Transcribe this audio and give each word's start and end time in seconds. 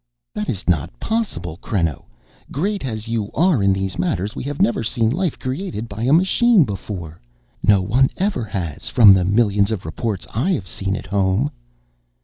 "That 0.33 0.49
is 0.49 0.67
not 0.67 0.99
possible, 0.99 1.59
Creno, 1.61 2.05
great 2.51 2.83
as 2.83 3.07
you 3.07 3.29
are 3.35 3.61
in 3.61 3.71
these 3.71 3.99
matters. 3.99 4.35
We 4.35 4.43
have 4.45 4.59
never 4.59 4.81
seen 4.81 5.11
life 5.11 5.37
created 5.37 5.87
by 5.87 6.01
a 6.05 6.11
machine 6.11 6.63
before. 6.63 7.21
No 7.61 7.83
one 7.83 8.09
ever 8.17 8.43
has, 8.45 8.89
from 8.89 9.13
the 9.13 9.23
millions 9.23 9.69
of 9.69 9.85
reports 9.85 10.25
I 10.33 10.53
have 10.53 10.67
seen 10.67 10.95
at 10.95 11.05
home." 11.05 11.51